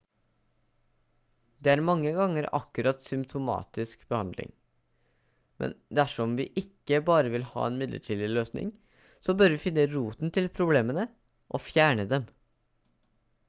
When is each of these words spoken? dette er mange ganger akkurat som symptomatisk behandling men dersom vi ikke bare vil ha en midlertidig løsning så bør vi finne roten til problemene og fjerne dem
dette 1.65 1.73
er 1.75 1.81
mange 1.89 2.13
ganger 2.19 2.47
akkurat 2.59 3.03
som 3.03 3.09
symptomatisk 3.11 4.07
behandling 4.13 4.49
men 5.63 5.75
dersom 6.01 6.33
vi 6.41 6.47
ikke 6.63 7.01
bare 7.11 7.35
vil 7.35 7.45
ha 7.51 7.67
en 7.67 7.77
midlertidig 7.83 8.31
løsning 8.33 8.73
så 9.29 9.37
bør 9.43 9.55
vi 9.57 9.63
finne 9.69 9.87
roten 9.95 10.35
til 10.39 10.51
problemene 10.57 11.05
og 11.59 11.65
fjerne 11.69 12.09
dem 12.17 12.27